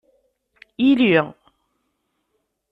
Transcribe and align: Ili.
Ili. 0.87 1.11